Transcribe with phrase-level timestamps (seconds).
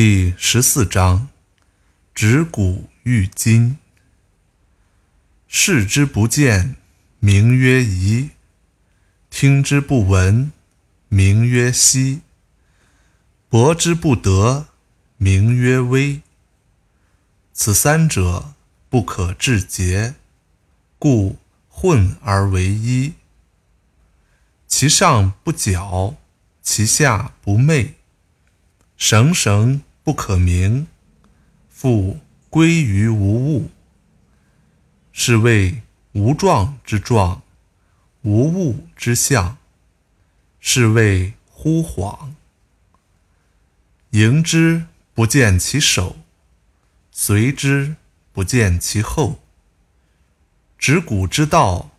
[0.00, 1.28] 第十四章：
[2.14, 3.78] 指古喻今。
[5.48, 6.76] 视之不见，
[7.18, 8.28] 名曰夷；
[9.28, 10.52] 听之不闻，
[11.08, 12.20] 名曰希；
[13.48, 14.68] 博之不得，
[15.16, 16.22] 名曰微。
[17.52, 18.54] 此三者，
[18.88, 20.14] 不可致诘，
[21.00, 21.38] 故
[21.68, 23.14] 混而为一。
[24.68, 26.14] 其上不矫，
[26.62, 27.96] 其下不昧。
[28.96, 30.86] 绳绳不可名，
[31.68, 33.70] 复归于无物。
[35.12, 37.42] 是谓无状之状，
[38.22, 39.58] 无物之象。
[40.60, 42.30] 是谓惚恍。
[44.12, 46.16] 迎之不见其首，
[47.10, 47.96] 随之
[48.32, 49.38] 不见其后。
[50.78, 51.90] 执古之道，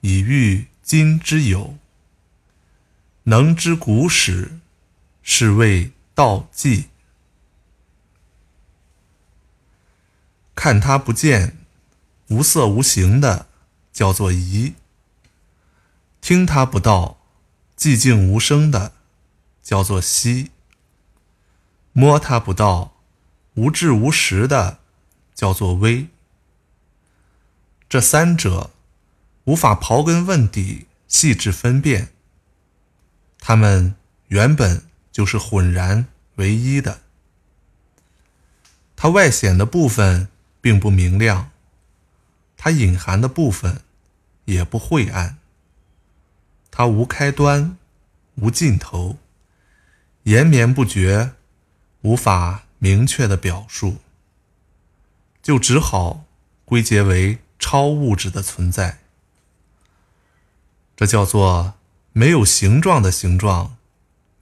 [0.00, 1.78] 以喻今之有。
[3.22, 4.58] 能知古始，
[5.22, 5.92] 是谓。
[6.14, 6.90] 道纪，
[10.62, 11.58] 看它不见，
[12.28, 13.48] 无色无形的，
[13.92, 14.74] 叫做疑；
[16.20, 17.18] 听它不到，
[17.76, 18.92] 寂静无声的，
[19.60, 20.50] 叫做息；
[21.90, 22.94] 摸它不到，
[23.54, 24.78] 无质无实的，
[25.34, 26.06] 叫做微。
[27.88, 28.70] 这三者
[29.46, 32.10] 无法刨根问底、细致分辨，
[33.40, 33.96] 它们
[34.28, 34.84] 原本。
[35.10, 37.00] 就是浑然唯一的，
[38.94, 40.28] 它外显的部分
[40.62, 41.50] 并不明亮，
[42.56, 43.82] 它隐含的部分
[44.46, 45.36] 也不晦暗，
[46.70, 47.76] 它无开端，
[48.36, 49.18] 无尽头，
[50.22, 51.32] 延绵不绝，
[52.00, 53.98] 无法明确的表述，
[55.42, 56.24] 就只好
[56.64, 59.00] 归结为超物质的存在。
[60.96, 61.74] 这叫做
[62.14, 63.76] 没有形状的形状。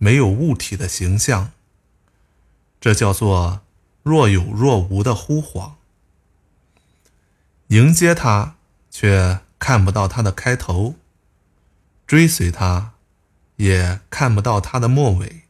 [0.02, 1.52] 没有物体的形象，
[2.80, 3.60] 这叫做
[4.02, 5.76] 若有若无的呼晃。
[7.70, 8.56] 迎接它，
[8.90, 10.96] 却看不到它的开头；
[12.04, 12.94] 追随它，
[13.56, 15.42] 也看不到它的末尾。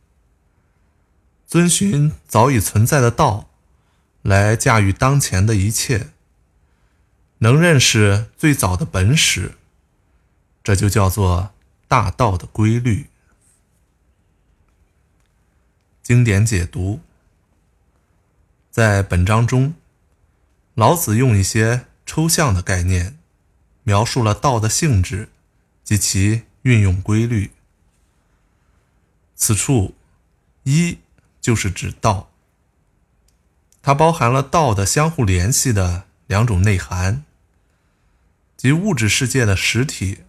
[1.47, 3.48] 遵循早已存在的道，
[4.20, 6.10] 来驾驭当前的一切，
[7.38, 9.54] 能认识最早的本始，
[10.62, 11.54] 这就叫做
[11.88, 13.08] 大道的规律。
[16.02, 17.00] 经典解读，
[18.70, 19.72] 在本章中，
[20.75, 23.16] 老子用一些抽象的概念，
[23.84, 25.28] 描述了道的性质
[25.84, 27.53] 及其运用规律。
[29.37, 29.94] 此处
[30.66, 30.99] “一”
[31.41, 32.32] 就是指道，
[33.81, 37.25] 它包含了道的相互联系的两种内涵，
[38.56, 40.25] 即物质世界的实体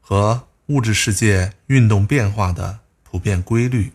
[0.00, 3.92] 和物质世界运动变化的普遍规律。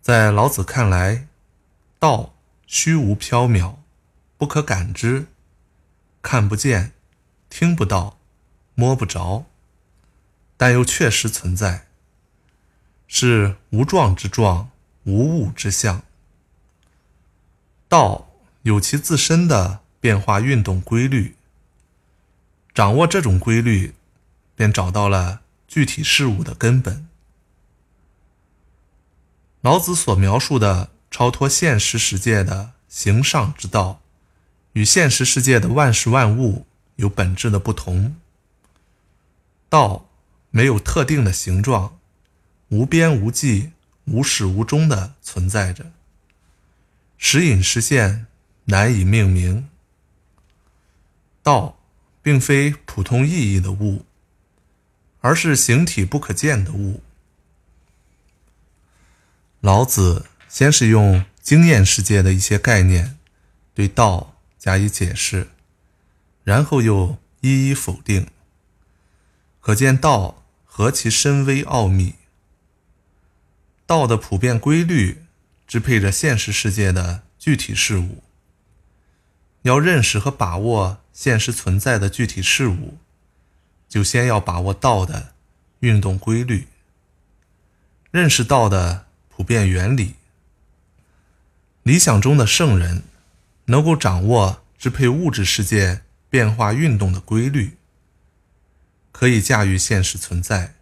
[0.00, 1.28] 在老子看来，
[1.98, 2.32] 道
[2.66, 3.79] 虚无缥缈，
[4.40, 5.26] 不可感知，
[6.22, 6.92] 看不见，
[7.50, 8.16] 听不到，
[8.74, 9.44] 摸不着，
[10.56, 11.88] 但又确实存在，
[13.06, 14.70] 是无状之状，
[15.04, 16.04] 无物之象。
[17.86, 18.30] 道
[18.62, 21.36] 有其自身的变化运动规律，
[22.72, 23.94] 掌握这种规律，
[24.54, 27.06] 便找到了具体事物的根本。
[29.60, 34.00] 老子所描述的超脱现实世界的形上之道，
[34.72, 36.66] 与现实世界的万事万物
[36.96, 38.16] 有本质的不同。
[39.68, 40.08] 道
[40.50, 41.98] 没有特定的形状，
[42.68, 43.72] 无边无际、
[44.06, 45.92] 无始无终的存在着，
[47.16, 48.26] 时隐时现，
[48.64, 49.68] 难以命名。
[51.42, 51.78] 道
[52.22, 54.04] 并非普通意义的物，
[55.20, 57.02] 而是形体不可见的物。
[59.60, 63.18] 老子先是用经验世界的一些概念
[63.74, 64.29] 对道
[64.60, 65.48] 加以解释，
[66.44, 68.28] 然后又一一否定。
[69.60, 72.14] 可见道何其深微奥秘。
[73.86, 75.24] 道的普遍规律
[75.66, 78.22] 支配着现实世界的具体事物。
[79.62, 82.98] 要认识和把握现实存在的具体事物，
[83.88, 85.32] 就先要把握道的
[85.80, 86.68] 运动规律。
[88.12, 89.06] 认识道的。
[89.32, 90.16] 普遍原理。
[91.82, 93.04] 理想中的圣人，
[93.70, 97.76] 能够掌握支配物质世界变化运动的规律，
[99.12, 100.74] 可以驾驭现实存在。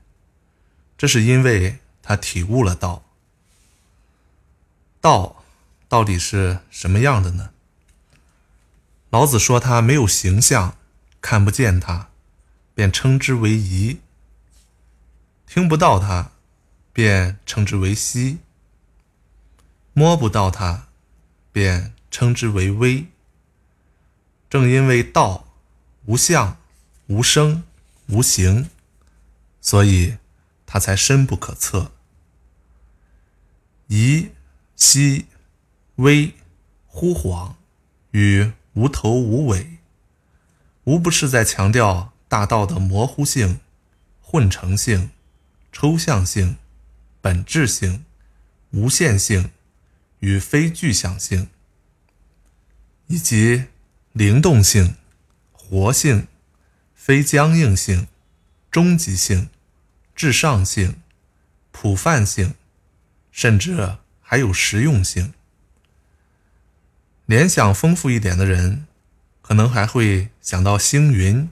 [0.96, 3.04] 这是因为他体悟了道。
[5.02, 5.44] 道
[5.86, 7.50] 到底是什么样的呢？
[9.10, 10.76] 老子说他没有形象，
[11.20, 12.08] 看不见它，
[12.74, 13.98] 便称之为夷；
[15.46, 16.30] 听不到它，
[16.92, 18.38] 便称之为希。
[19.92, 20.88] 摸不到它，
[21.52, 23.06] 便称之为微。
[24.50, 25.46] 正因为道
[26.06, 26.56] 无相、
[27.06, 27.64] 无声、
[28.08, 28.70] 无形，
[29.60, 30.16] 所以
[30.64, 31.92] 它才深不可测。
[33.88, 34.28] 疑、
[34.74, 35.26] 稀、
[35.96, 36.34] 微、
[36.86, 37.54] 忽恍
[38.12, 39.78] 与无头无尾，
[40.84, 43.60] 无不是在强调大道的模糊性、
[44.22, 45.10] 混成性、
[45.72, 46.56] 抽象性、
[47.20, 48.04] 本质性、
[48.70, 49.50] 无限性
[50.20, 51.48] 与非具象性，
[53.08, 53.64] 以及。
[54.14, 54.96] 灵动性、
[55.52, 56.26] 活性、
[56.92, 58.08] 非僵硬性、
[58.68, 59.48] 终极性、
[60.16, 61.00] 至上性、
[61.70, 62.54] 普泛性，
[63.30, 65.34] 甚至还有实用性。
[67.26, 68.88] 联想丰富一点的人，
[69.40, 71.48] 可能还会想到星云、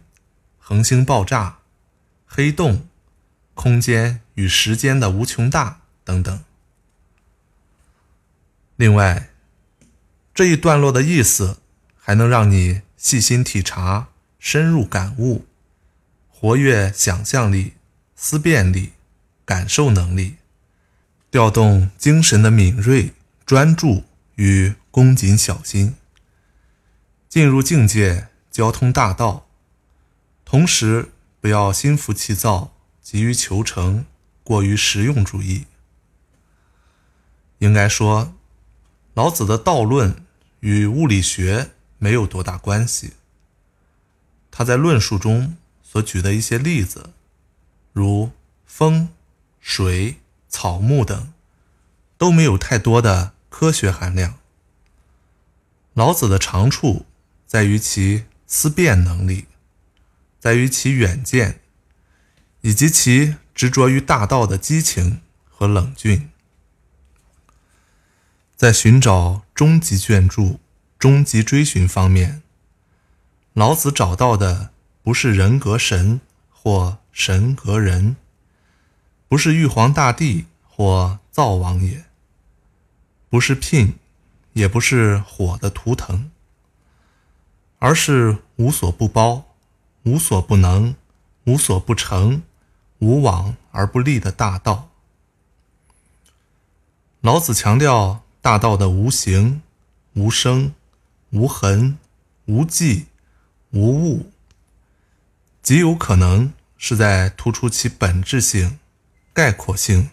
[0.58, 1.58] 恒星爆炸、
[2.26, 2.88] 黑洞、
[3.54, 6.42] 空间与时间的无穷大等等。
[8.74, 9.30] 另外，
[10.36, 11.58] 这一段落的意思。
[12.08, 15.44] 还能让你细心体察、深入感悟，
[16.28, 17.72] 活跃想象力、
[18.14, 18.92] 思辨力、
[19.44, 20.36] 感受能力，
[21.28, 23.12] 调动精神的敏锐、
[23.44, 24.04] 专注
[24.36, 25.96] 与恭谨小心，
[27.28, 29.48] 进入境界，交通大道。
[30.44, 31.10] 同时，
[31.40, 32.72] 不要心浮气躁、
[33.02, 34.06] 急于求成、
[34.44, 35.64] 过于实用主义。
[37.58, 38.32] 应该说，
[39.14, 40.24] 老子的道论
[40.60, 41.70] 与物理学。
[41.98, 43.14] 没有多大关系。
[44.50, 47.08] 他在论述中所举的一些例子，
[47.94, 48.32] 如
[48.66, 49.08] 风、
[49.60, 50.16] 水、
[50.46, 51.32] 草木等，
[52.18, 54.34] 都没有太多的科学含量。
[55.94, 57.06] 老子的长处
[57.46, 59.46] 在于其思辨能力，
[60.38, 61.60] 在于其远见，
[62.60, 66.30] 以及其执着于大道的激情和冷峻。
[68.56, 70.58] 在寻找终极眷注。
[70.98, 72.42] 终极追寻方面，
[73.52, 74.70] 老子找到的
[75.02, 78.16] 不是人格神或神格人，
[79.28, 82.06] 不是玉皇大帝或灶王爷，
[83.28, 83.98] 不是聘，
[84.54, 86.30] 也不是火的图腾，
[87.78, 89.44] 而是无所不包、
[90.04, 90.96] 无所不能、
[91.44, 92.42] 无所不成、
[93.00, 94.88] 无往而不利的大道。
[97.20, 99.60] 老子强调大道的无形、
[100.12, 100.72] 无声。
[101.30, 101.98] 无痕、
[102.44, 103.06] 无迹、
[103.72, 104.30] 无物，
[105.60, 108.78] 极有可能是在突出其本质性、
[109.32, 110.10] 概括性、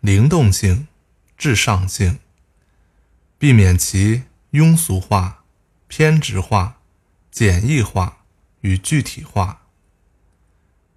[0.00, 0.88] 灵动性、
[1.36, 2.18] 至上性，
[3.38, 4.22] 避免其
[4.52, 5.44] 庸俗化、
[5.86, 6.78] 偏执化、
[7.30, 8.22] 简易化
[8.62, 9.60] 与具体化。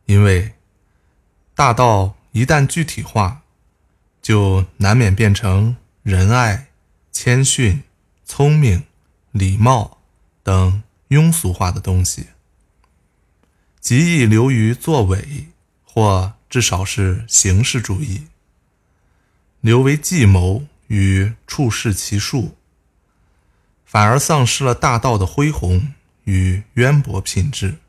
[0.05, 0.53] 因为
[1.53, 3.41] 大道一旦具体化，
[4.21, 6.67] 就难免变成仁爱、
[7.11, 7.83] 谦逊、
[8.23, 8.85] 聪明。
[9.31, 9.97] 礼貌
[10.43, 12.27] 等庸俗化的东西，
[13.79, 15.47] 极易流于作伪，
[15.83, 18.27] 或至少是形式主义，
[19.59, 22.55] 流为计谋与处世奇术，
[23.87, 25.95] 反而丧失了大道的恢宏
[26.25, 27.79] 与渊博品质。